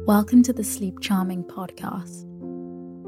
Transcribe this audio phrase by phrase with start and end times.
[0.00, 2.22] Welcome to the Sleep Charming podcast,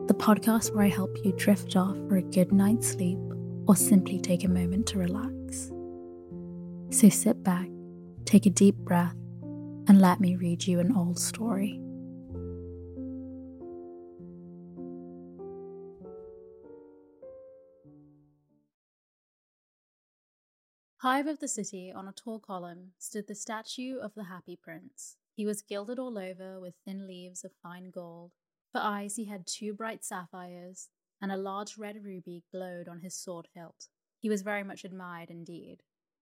[0.06, 3.18] the podcast where I help you drift off for a good night's sleep
[3.67, 5.72] or simply take a moment to relax.
[6.96, 7.68] So sit back,
[8.24, 9.16] take a deep breath,
[9.88, 11.80] and let me read you an old story.
[20.98, 25.16] High above the city, on a tall column, stood the statue of the Happy Prince.
[25.34, 28.32] He was gilded all over with thin leaves of fine gold.
[28.70, 30.88] For eyes, he had two bright sapphires,
[31.20, 33.88] and a large red ruby glowed on his sword hilt.
[34.20, 35.82] He was very much admired indeed.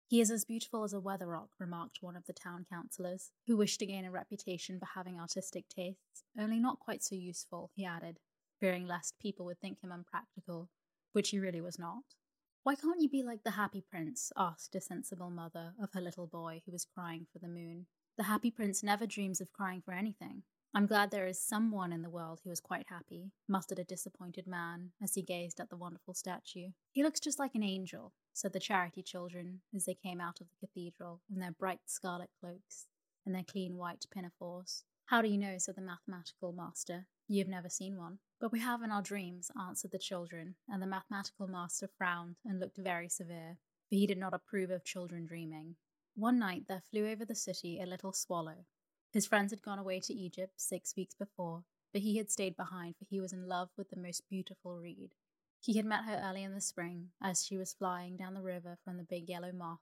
[0.08, 3.58] He is as beautiful as a weather rock, remarked one of the town councillors, who
[3.58, 7.86] wished to gain a reputation for having artistic tastes, only not quite so useful, he
[7.86, 8.20] added,
[8.60, 10.70] fearing lest people would think him unpractical,
[11.14, 12.16] which he really was not.
[12.64, 14.32] Why can't you be like the happy prince?
[14.36, 17.86] asked a sensible mother of her little boy who was crying for the moon.
[18.20, 20.44] The happy prince never dreams of crying for anything.
[20.74, 24.46] I'm glad there is someone in the world who is quite happy, muttered a disappointed
[24.46, 26.72] man as he gazed at the wonderful statue.
[26.92, 30.48] He looks just like an angel, said the charity children as they came out of
[30.50, 32.88] the cathedral in their bright scarlet cloaks
[33.26, 34.84] and their clean white pinafores.
[35.06, 35.58] How do you know?
[35.58, 37.08] said the mathematical master.
[37.30, 38.20] You've never seen one.
[38.42, 42.60] But we have in our dreams, answered the children, and the mathematical master frowned and
[42.60, 45.78] looked very severe, for he did not approve of children dreaming.
[46.20, 48.66] One night there flew over the city a little swallow.
[49.14, 52.98] His friends had gone away to Egypt six weeks before, but he had stayed behind,
[52.98, 55.16] for he was in love with the most beautiful reed.
[55.62, 58.78] He had met her early in the spring, as she was flying down the river
[58.84, 59.80] from the big yellow moth,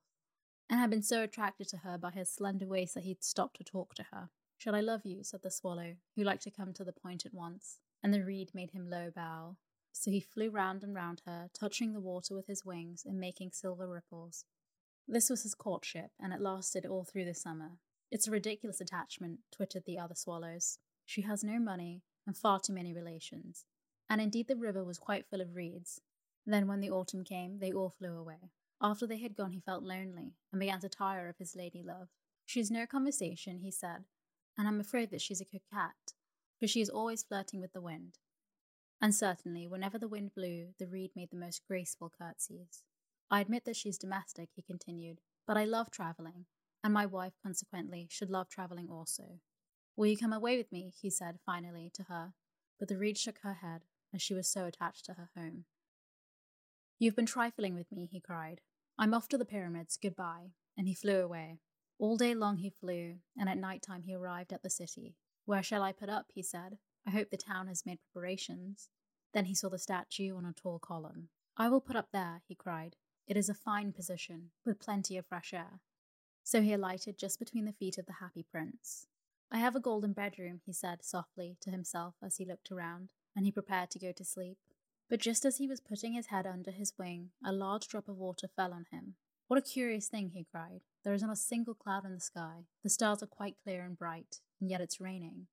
[0.69, 3.63] and had been so attracted to her by her slender waist that he'd stopped to
[3.63, 4.29] talk to her.
[4.59, 5.23] Shall I love you?
[5.23, 8.51] said the swallow, who liked to come to the point at once and the reed
[8.53, 9.57] made him low bow.
[9.91, 13.53] So he flew round and round her, touching the water with his wings and making
[13.53, 14.45] silver ripples.
[15.07, 17.71] This was his courtship, and it lasted all through the summer.
[18.11, 20.79] It's a ridiculous attachment, twittered the other swallows.
[21.05, 23.65] She has no money and far too many relations.
[24.09, 26.01] And indeed, the river was quite full of reeds.
[26.45, 28.51] Then, when the autumn came, they all flew away.
[28.81, 32.09] After they had gone, he felt lonely and began to tire of his lady love.
[32.45, 34.05] She has no conversation, he said,
[34.57, 36.13] and I'm afraid that she's a coquette
[36.59, 38.17] for she is always flirting with the wind.
[38.99, 42.81] And certainly, whenever the wind blew, the reed made the most graceful curtsies.
[43.29, 46.45] I admit that she's domestic, he continued, but I love travelling,
[46.83, 49.39] and my wife, consequently, should love travelling also.
[49.95, 50.93] Will you come away with me?
[51.01, 52.33] he said finally to her,
[52.79, 53.81] but the reed shook her head,
[54.13, 55.65] as she was so attached to her home.
[56.99, 58.61] You've been trifling with me, he cried.
[58.97, 60.51] I'm off to the pyramids, goodbye.
[60.77, 61.59] And he flew away.
[61.99, 65.15] All day long he flew, and at night time he arrived at the city.
[65.45, 66.27] Where shall I put up?
[66.33, 66.77] he said.
[67.05, 68.89] I hope the town has made preparations.
[69.33, 71.29] Then he saw the statue on a tall column.
[71.55, 72.95] I will put up there, he cried.
[73.27, 75.81] It is a fine position, with plenty of fresh air.
[76.43, 79.07] So he alighted just between the feet of the happy prince.
[79.51, 83.45] I have a golden bedroom, he said softly to himself as he looked around, and
[83.45, 84.57] he prepared to go to sleep.
[85.09, 88.17] But just as he was putting his head under his wing, a large drop of
[88.17, 89.15] water fell on him.
[89.47, 90.81] What a curious thing, he cried.
[91.03, 92.65] There is not a single cloud in the sky.
[92.83, 95.47] The stars are quite clear and bright, and yet it's raining.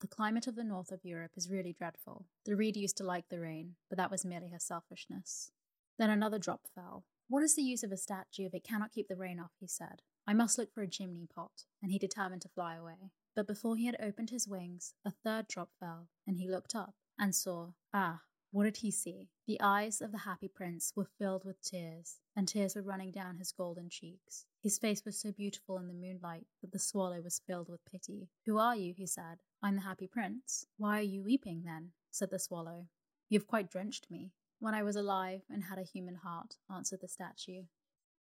[0.00, 2.26] The climate of the north of Europe is really dreadful.
[2.44, 5.50] The reed used to like the rain, but that was merely her selfishness.
[5.98, 7.04] Then another drop fell.
[7.28, 9.52] What is the use of a statue if it cannot keep the rain off?
[9.60, 10.00] he said.
[10.26, 13.12] I must look for a chimney pot, and he determined to fly away.
[13.36, 16.94] But before he had opened his wings, a third drop fell, and he looked up
[17.18, 19.28] and saw, ah, what did he see?
[19.46, 23.36] The eyes of the happy prince were filled with tears, and tears were running down
[23.36, 24.46] his golden cheeks.
[24.62, 28.30] His face was so beautiful in the moonlight that the swallow was filled with pity.
[28.46, 28.94] Who are you?
[28.94, 29.40] he said.
[29.62, 30.64] I'm the happy prince.
[30.78, 31.92] Why are you weeping then?
[32.10, 32.86] said the swallow.
[33.28, 34.32] You've quite drenched me.
[34.60, 37.64] When I was alive and had a human heart, answered the statue.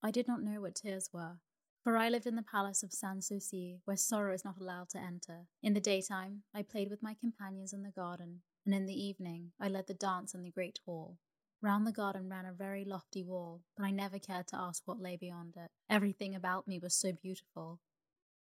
[0.04, 1.40] I did not know what tears were,
[1.84, 5.00] for I lived in the palace of Sans Souci, where sorrow is not allowed to
[5.00, 5.48] enter.
[5.64, 9.52] In the daytime, I played with my companions in the garden, and in the evening
[9.60, 11.18] I led the dance in the great hall.
[11.60, 15.02] Round the garden ran a very lofty wall, but I never cared to ask what
[15.02, 15.72] lay beyond it.
[15.90, 17.80] Everything about me was so beautiful.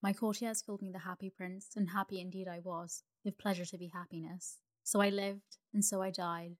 [0.02, 3.78] My courtiers called me the happy prince, and happy indeed I was, if pleasure to
[3.78, 4.58] be happiness.
[4.82, 6.56] So I lived, and so I died,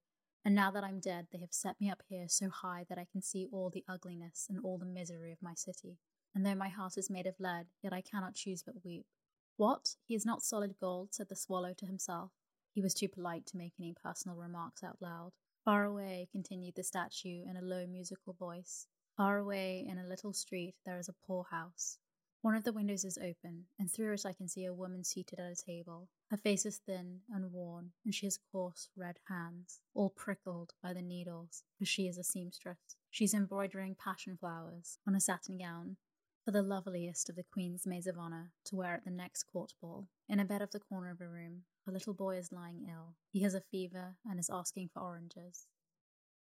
[0.46, 3.06] and now that I'm dead, they have set me up here so high that I
[3.10, 5.98] can see all the ugliness and all the misery of my city.
[6.36, 9.06] And though my heart is made of lead, yet I cannot choose but weep.
[9.56, 9.96] What?
[10.06, 12.30] He is not solid gold, said the swallow to himself.
[12.72, 15.32] He was too polite to make any personal remarks out loud.
[15.64, 20.32] Far away, continued the statue in a low musical voice, far away in a little
[20.32, 21.98] street there is a poor house.
[22.46, 25.40] One of the windows is open, and through it I can see a woman seated
[25.40, 26.06] at a table.
[26.30, 30.92] Her face is thin and worn, and she has coarse red hands, all prickled by
[30.92, 32.78] the needles, for she is a seamstress.
[33.10, 35.96] She is embroidering passion flowers on a satin gown,
[36.44, 39.72] for the loveliest of the Queen's maids of honor to wear at the next court
[39.82, 40.06] ball.
[40.28, 43.16] In a bed of the corner of a room, a little boy is lying ill.
[43.32, 45.66] He has a fever and is asking for oranges.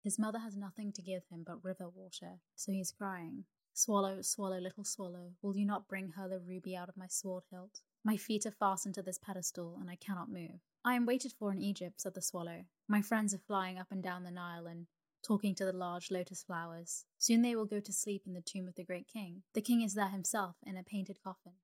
[0.05, 3.45] His mother has nothing to give him but river water, so he is crying.
[3.79, 7.45] Swallow, swallow, little swallow, will you not bring her the ruby out of my sword
[7.51, 7.83] hilt?
[8.03, 10.63] My feet are fastened to this pedestal, and I cannot move.
[10.83, 12.65] I am waited for in Egypt, said the swallow.
[12.89, 14.87] My friends are flying up and down the Nile and
[15.23, 17.05] talking to the large lotus flowers.
[17.19, 19.43] Soon they will go to sleep in the tomb of the great king.
[19.53, 21.57] The king is there himself in a painted coffin.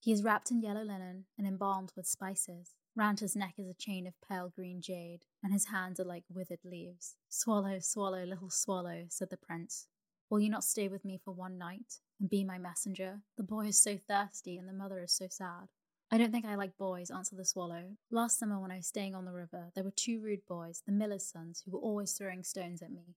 [0.00, 2.76] He is wrapped in yellow linen and embalmed with spices.
[2.94, 6.24] Round his neck is a chain of pale green jade, and his hands are like
[6.30, 7.16] withered leaves.
[7.28, 9.88] Swallow, swallow, little swallow, said the prince.
[10.28, 13.20] Will you not stay with me for one night and be my messenger?
[13.36, 15.68] The boy is so thirsty, and the mother is so sad.
[16.10, 17.96] I don't think I like boys, answered the swallow.
[18.10, 20.92] Last summer, when I was staying on the river, there were two rude boys, the
[20.92, 23.14] miller's sons, who were always throwing stones at me.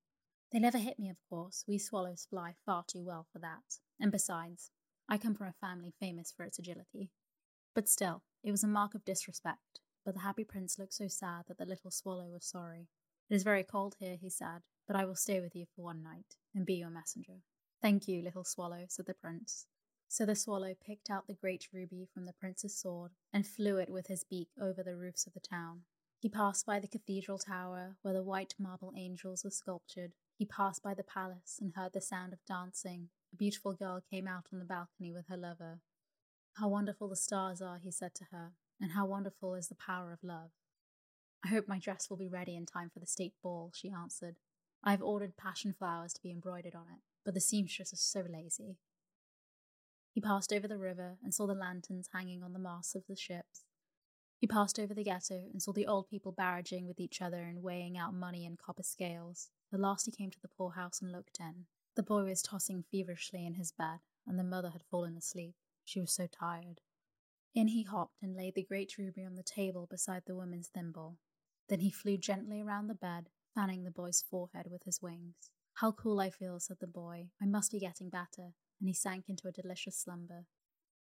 [0.52, 1.64] They never hit me, of course.
[1.68, 3.80] We swallows fly far too well for that.
[4.00, 4.72] And besides,
[5.08, 7.12] I come from a family famous for its agility.
[7.74, 9.80] But still, it was a mark of disrespect.
[10.06, 12.88] But the happy prince looked so sad that the little swallow was sorry.
[13.30, 16.02] It is very cold here, he said, but I will stay with you for one
[16.02, 17.44] night and be your messenger.
[17.80, 19.68] Thank you, little swallow, said the prince.
[20.08, 23.92] So the swallow picked out the great ruby from the prince's sword and flew it
[23.92, 25.82] with his beak over the roofs of the town.
[26.20, 30.14] He passed by the cathedral tower where the white marble angels were sculptured.
[30.36, 33.10] He passed by the palace and heard the sound of dancing.
[33.32, 35.82] A beautiful girl came out on the balcony with her lover.
[36.56, 40.12] How wonderful the stars are, he said to her, and how wonderful is the power
[40.12, 40.50] of love.
[41.46, 44.38] I hope my dress will be ready in time for the state ball, she answered.
[44.84, 48.24] I have ordered passion flowers to be embroidered on it, but the seamstress is so
[48.30, 48.78] lazy.
[50.12, 53.16] He passed over the river and saw the lanterns hanging on the masts of the
[53.16, 53.64] ships.
[54.38, 57.62] He passed over the ghetto and saw the old people barraging with each other and
[57.62, 59.50] weighing out money in copper scales.
[59.74, 61.66] At last he came to the poorhouse and looked in.
[61.96, 65.56] The boy was tossing feverishly in his bed, and the mother had fallen asleep.
[65.84, 66.80] She was so tired.
[67.54, 71.18] In he hopped and laid the great ruby on the table beside the woman's thimble.
[71.68, 75.52] Then he flew gently around the bed, fanning the boy's forehead with his wings.
[75.76, 77.28] How cool I feel, said the boy.
[77.42, 80.46] I must be getting better and he sank into a delicious slumber.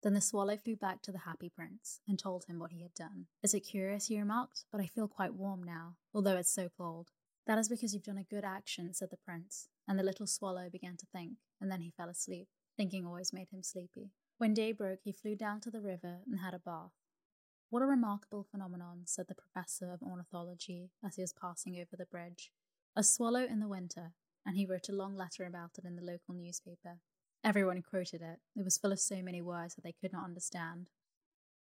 [0.01, 2.95] Then the swallow flew back to the happy prince and told him what he had
[2.95, 3.27] done.
[3.43, 7.09] Is it curious, he remarked, but I feel quite warm now, although it's so cold.
[7.45, 10.67] That is because you've done a good action, said the prince, and the little swallow
[10.71, 12.47] began to think, and then he fell asleep.
[12.75, 14.11] Thinking always made him sleepy.
[14.39, 16.91] When day broke, he flew down to the river and had a bath.
[17.69, 22.05] What a remarkable phenomenon, said the professor of ornithology as he was passing over the
[22.05, 22.51] bridge.
[22.95, 24.13] A swallow in the winter,
[24.45, 26.99] and he wrote a long letter about it in the local newspaper.
[27.43, 28.39] Everyone quoted it.
[28.55, 30.89] It was full of so many words that they could not understand.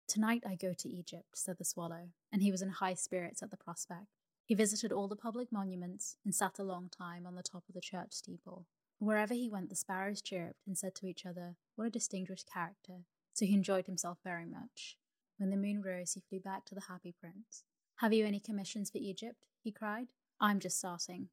[0.07, 3.51] Tonight I go to Egypt, said the swallow, and he was in high spirits at
[3.51, 4.07] the prospect.
[4.45, 7.75] He visited all the public monuments and sat a long time on the top of
[7.75, 8.65] the church steeple.
[8.99, 13.03] Wherever he went, the sparrows chirped and said to each other, What a distinguished character!
[13.33, 14.97] So he enjoyed himself very much.
[15.39, 17.63] When the moon rose, he flew back to the happy prince.
[17.99, 19.45] Have you any commissions for Egypt?
[19.63, 20.07] he cried.
[20.41, 21.29] I'm just starting.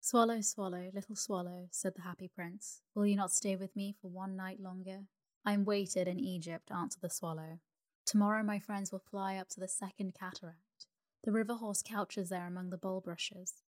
[0.00, 4.08] Swallow, swallow, little swallow, said the happy prince, will you not stay with me for
[4.08, 5.04] one night longer?
[5.44, 7.60] I am waited in Egypt, answered the swallow.
[8.04, 10.86] Tomorrow my friends will fly up to the second cataract.
[11.22, 13.62] The river horse couches there among the bulrushes.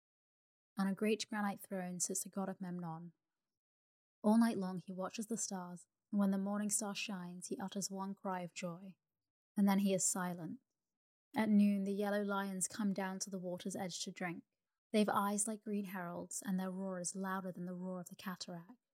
[0.78, 3.12] On a great granite throne sits the god of Memnon.
[4.22, 7.90] All night long he watches the stars, and when the morning star shines, he utters
[7.90, 8.94] one cry of joy,
[9.58, 10.58] and then he is silent.
[11.37, 14.44] At noon, the yellow lions come down to the water's edge to drink.
[14.92, 18.14] They've eyes like green heralds, and their roar is louder than the roar of the
[18.14, 18.87] cataract.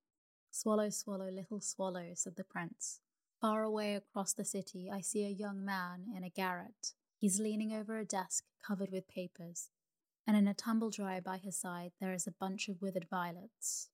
[0.50, 3.00] Swallow, swallow, little swallow, said the prince.
[3.40, 6.94] Far away across the city, I see a young man in a garret.
[7.18, 9.68] He's leaning over a desk covered with papers,
[10.26, 13.90] and in a tumble dryer by his side there is a bunch of withered violets.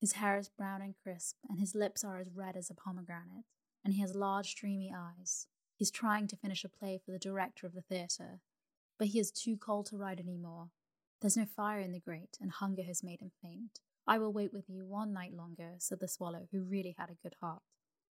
[0.00, 3.44] His hair is brown and crisp, and his lips are as red as a pomegranate,
[3.84, 5.46] and he has large, dreamy eyes.
[5.82, 8.38] He's trying to finish a play for the director of the theatre,
[9.00, 10.68] but he is too cold to write any more,
[11.20, 13.80] there's no fire in the grate, and hunger has made him faint.
[14.06, 17.16] I will wait with you one night longer, said the swallow, who really had a
[17.20, 17.62] good heart.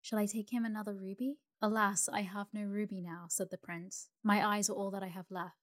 [0.00, 1.38] Shall I take him another ruby?
[1.60, 4.10] Alas, I have no ruby now, said the prince.
[4.22, 5.56] My eyes are all that I have left.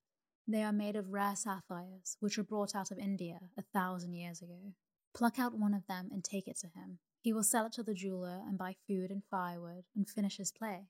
[0.46, 4.42] They are made of rare sapphires, which were brought out of India a thousand years
[4.42, 4.74] ago.
[5.16, 7.00] Pluck out one of them and take it to him.
[7.22, 10.52] He will sell it to the jeweler and buy food and firewood and finish his
[10.52, 10.90] play.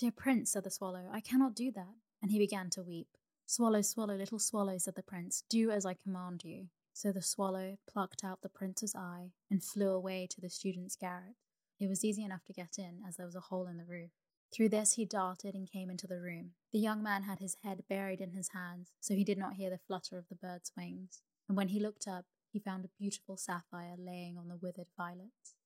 [0.00, 1.92] Dear prince, said the swallow, I cannot do that.
[2.22, 3.18] And he began to weep.
[3.44, 6.68] Swallow, swallow, little swallow, said the prince, do as I command you.
[6.94, 11.36] So the swallow plucked out the prince's eye and flew away to the student's garret.
[11.78, 14.12] It was easy enough to get in, as there was a hole in the roof.
[14.50, 16.52] Through this he darted and came into the room.
[16.72, 19.68] The young man had his head buried in his hands, so he did not hear
[19.68, 21.20] the flutter of the bird's wings.
[21.46, 25.56] And when he looked up, he found a beautiful sapphire laying on the withered violets.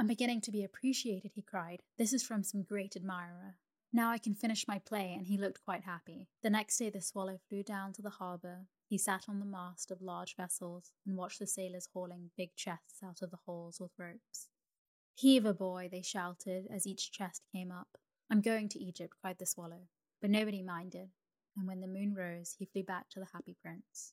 [0.00, 1.82] I'm beginning to be appreciated, he cried.
[1.98, 3.56] This is from some great admirer.
[3.92, 6.28] Now I can finish my play, and he looked quite happy.
[6.40, 8.66] The next day the swallow flew down to the harbour.
[8.86, 13.02] He sat on the mast of large vessels and watched the sailors hauling big chests
[13.04, 14.46] out of the holes with ropes.
[15.14, 17.98] Heave a boy, they shouted as each chest came up.
[18.30, 19.88] I'm going to Egypt, cried the swallow.
[20.20, 21.08] But nobody minded,
[21.56, 24.12] and when the moon rose, he flew back to the happy prince.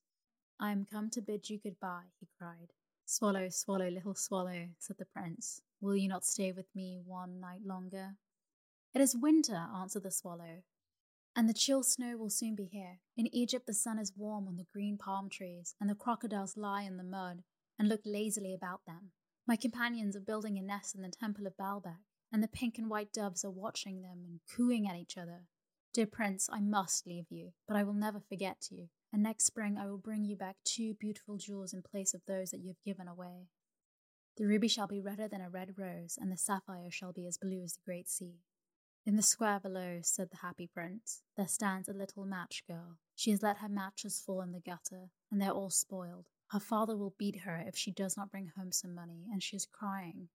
[0.60, 2.74] I am come to bid you goodbye, he cried.
[3.06, 5.62] Swallow, swallow, little swallow, said the prince.
[5.82, 8.15] Will you not stay with me one night longer?
[8.94, 10.63] It is winter, answered the swallow,
[11.36, 13.00] and the chill snow will soon be here.
[13.17, 16.84] In Egypt, the sun is warm on the green palm trees, and the crocodiles lie
[16.84, 17.44] in the mud
[17.77, 19.12] and look lazily about them.
[19.46, 22.00] My companions are building a nest in the temple of Baalbec,
[22.32, 25.44] and the pink and white doves are watching them and cooing at each other.
[25.94, 29.77] Dear prince, I must leave you, but I will never forget you, and next spring
[29.77, 32.84] I will bring you back two beautiful jewels in place of those that you have
[32.84, 33.48] given away.
[34.38, 37.38] The ruby shall be redder than a red rose, and the sapphire shall be as
[37.38, 38.42] blue as the great sea.
[39.06, 42.98] In the square below, said the happy prince, there stands a little match girl.
[43.15, 46.25] She has let her matches fall in the gutter, and they are all spoiled.
[46.48, 49.56] Her father will beat her if she does not bring home some money, and she
[49.56, 50.30] is crying.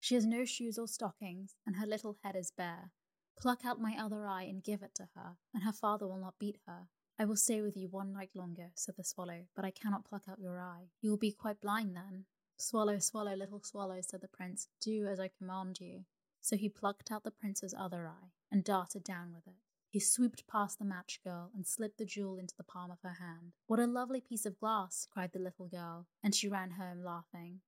[0.00, 2.90] She has no shoes or stockings, and her little head is bare.
[3.38, 6.38] Pluck out my other eye and give it to her, and her father will not
[6.38, 6.88] beat her.
[7.18, 10.22] I will stay with you one night longer, said the swallow, but I cannot pluck
[10.28, 10.88] out your eye.
[11.00, 12.24] You will be quite blind then.
[12.56, 16.04] Swallow, swallow, little swallow, said the prince, do as I command you.
[16.40, 19.60] So he plucked out the prince's other eye and darted down with it.
[19.88, 23.16] He swooped past the match girl and slipped the jewel into the palm of her
[23.20, 23.52] hand.
[23.66, 27.60] What a lovely piece of glass, cried the little girl, and she ran home laughing.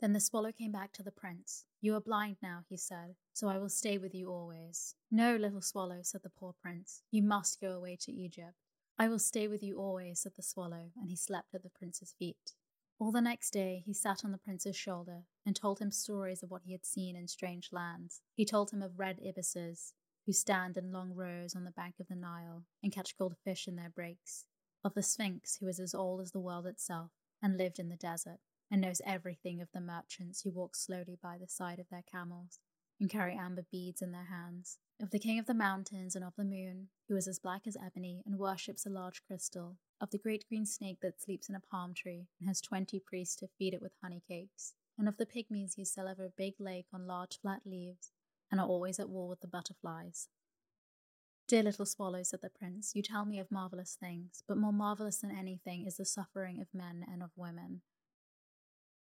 [0.00, 1.64] Then the swallow came back to the prince.
[1.80, 4.94] You are blind now, he said, so I will stay with you always.
[5.10, 7.02] No, little swallow, said the poor prince.
[7.10, 8.54] You must go away to Egypt.
[8.98, 12.14] I will stay with you always, said the swallow, and he slept at the prince's
[12.18, 12.54] feet.
[12.98, 16.50] All the next day he sat on the prince's shoulder and told him stories of
[16.50, 18.22] what he had seen in strange lands.
[18.34, 19.92] He told him of red ibises,
[20.24, 23.68] who stand in long rows on the bank of the Nile and catch gold fish
[23.68, 24.46] in their breaks,
[24.82, 27.10] of the Sphinx, who is as old as the world itself
[27.42, 31.36] and lived in the desert, and knows everything of the merchants who walk slowly by
[31.38, 32.60] the side of their camels
[32.98, 36.34] and carry amber beads in their hands, of the king of the mountains and of
[36.36, 40.18] the moon, who is as black as ebony and worships a large crystal, of the
[40.18, 43.74] great green snake that sleeps in a palm tree and has twenty priests to feed
[43.74, 47.06] it with honey cakes, and of the pygmies who sail over a big lake on
[47.06, 48.12] large flat leaves
[48.50, 50.28] and are always at war with the butterflies.
[51.48, 55.18] Dear little swallow, said the prince, you tell me of marvellous things, but more marvellous
[55.18, 57.82] than anything is the suffering of men and of women.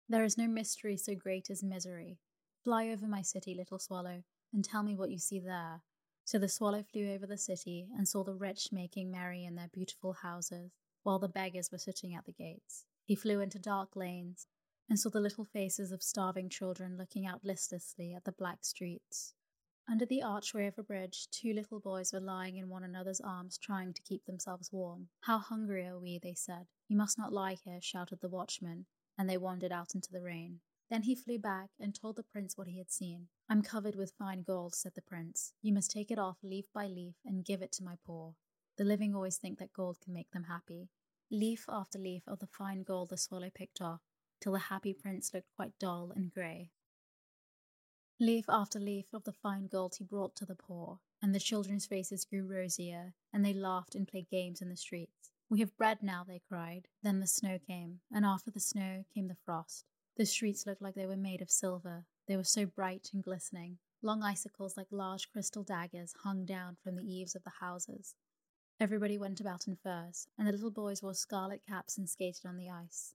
[0.10, 2.18] There is no mystery so great as misery.
[2.64, 5.82] Fly over my city, little swallow, and tell me what you see there,
[6.26, 9.70] so the swallow flew over the city and saw the rich making merry in their
[9.74, 10.72] beautiful houses,
[11.04, 12.86] while the beggars were sitting at the gates.
[13.04, 14.48] He flew into dark lanes
[14.90, 19.34] and saw the little faces of starving children looking out listlessly at the black streets.
[19.90, 23.58] Under the archway of a bridge, two little boys were lying in one another's arms
[23.58, 25.10] trying to keep themselves warm.
[25.22, 26.68] How hungry are we, they said.
[26.88, 28.86] You must not lie here, shouted the watchman,
[29.18, 30.62] and they wandered out into the rain.
[30.90, 33.28] Then he flew back and told the prince what he had seen.
[33.54, 35.54] I'm covered with fine gold, said the prince.
[35.62, 38.34] You must take it off leaf by leaf and give it to my poor.
[38.80, 40.90] The living always think that gold can make them happy.
[41.30, 44.02] Leaf after leaf of the fine gold the swallow picked off,
[44.42, 46.72] till the happy prince looked quite dull and grey.
[48.20, 51.86] Leaf after leaf of the fine gold he brought to the poor, and the children's
[51.86, 55.30] faces grew rosier, and they laughed and played games in the streets.
[55.48, 56.88] We have bread now, they cried.
[57.04, 59.86] Then the snow came, and after the snow came the frost.
[60.18, 62.08] The streets looked like they were made of silver.
[62.28, 63.80] They were so bright and glistening.
[64.02, 68.16] Long icicles like large crystal daggers hung down from the eaves of the houses.
[68.80, 72.58] Everybody went about in furs, and the little boys wore scarlet caps and skated on
[72.58, 73.14] the ice.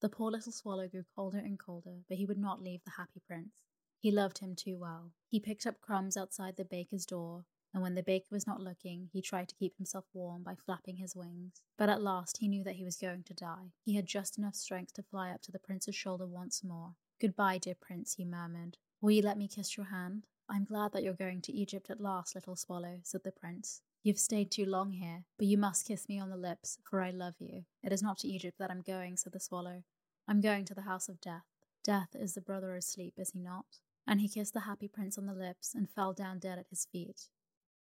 [0.00, 3.20] The poor little swallow grew colder and colder, but he would not leave the happy
[3.26, 3.52] prince.
[3.98, 5.12] He loved him too well.
[5.28, 7.44] He picked up crumbs outside the baker's door
[7.76, 10.96] and when the baker was not looking, he tried to keep himself warm by flapping
[10.96, 11.60] his wings.
[11.76, 13.72] But at last he knew that he was going to die.
[13.84, 16.94] He had just enough strength to fly up to the prince's shoulder once more.
[17.18, 18.76] Goodbye, dear prince, he murmured.
[19.00, 20.26] Will you let me kiss your hand?
[20.50, 23.80] I'm glad that you're going to Egypt at last, little swallow, said the prince.
[24.02, 27.10] You've stayed too long here, but you must kiss me on the lips, for I
[27.10, 27.64] love you.
[27.82, 29.82] It is not to Egypt that I'm going, said the swallow.
[30.28, 31.46] I'm going to the house of death.
[31.82, 33.80] Death is the brother of sleep, is he not?
[34.06, 36.86] And he kissed the happy prince on the lips and fell down dead at his
[36.92, 37.28] feet.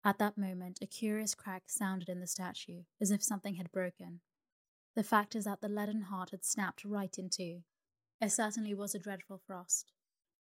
[0.05, 4.21] At that moment, a curious crack sounded in the statue, as if something had broken.
[4.95, 7.63] The fact is that the leaden heart had snapped right in two.
[8.19, 9.91] It certainly was a dreadful frost.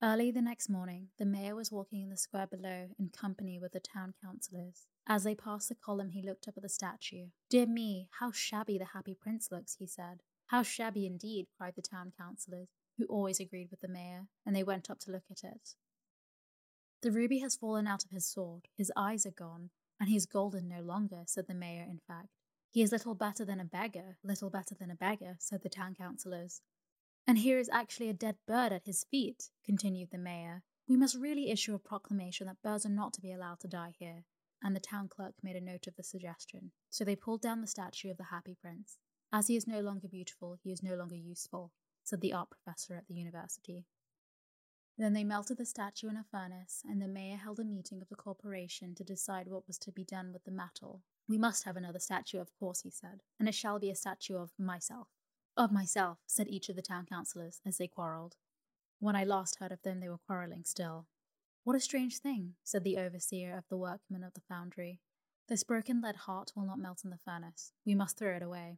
[0.01, 3.71] Early the next morning, the mayor was walking in the square below in company with
[3.71, 4.85] the town councillors.
[5.07, 7.27] As they passed the column, he looked up at the statue.
[7.49, 10.21] Dear me, how shabby the happy prince looks, he said.
[10.47, 12.67] How shabby indeed, cried the town councillors.
[12.97, 15.75] who always agreed with the mayor, and they went up to look at it.
[17.01, 20.25] The ruby has fallen out of his sword, his eyes are gone, and he is
[20.25, 22.29] golden no longer, said the mayor, in fact.
[22.71, 25.95] He is little better than a beggar, little better than a beggar, said the town
[25.95, 26.61] councillors.
[27.27, 30.63] And here is actually a dead bird at his feet, continued the mayor.
[30.88, 33.93] We must really issue a proclamation that birds are not to be allowed to die
[34.00, 34.24] here.
[34.63, 36.72] And the town clerk made a note of the suggestion.
[36.89, 38.98] So they pulled down the statue of the Happy Prince.
[39.31, 42.96] As he is no longer beautiful, he is no longer useful, said the art professor
[42.96, 43.86] at the university.
[44.98, 48.10] Then they melted the statue in a furnace, and the mayor held a meeting of
[48.10, 51.01] the corporation to decide what was to be done with the metal.
[51.27, 54.38] We must have another statue, of course, he said, and it shall be a statue
[54.38, 55.10] of myself.
[55.57, 58.35] Of myself, said each of the town councillors as they quarrelled.
[58.99, 61.07] When I last heard of them, they were quarrelling still.
[61.63, 64.99] What a strange thing, said the overseer of the workmen of the foundry.
[65.47, 67.73] This broken lead heart will not melt in the furnace.
[67.87, 68.77] We must throw it away.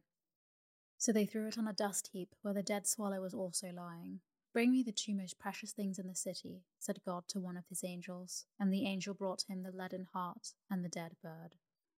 [0.96, 4.20] So they threw it on a dust heap where the dead swallow was also lying.
[4.54, 7.66] Bring me the two most precious things in the city, said God to one of
[7.68, 11.56] his angels, and the angel brought him the leaden heart and the dead bird.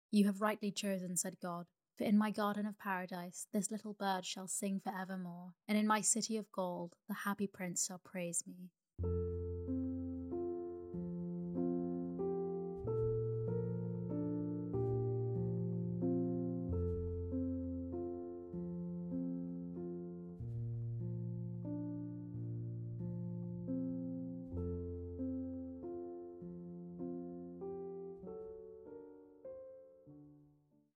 [0.09, 1.67] You have rightly chosen, said God,
[2.01, 5.86] for in my garden of paradise this little bird shall sing for evermore, and in
[5.86, 9.50] my city of gold the happy prince shall praise me.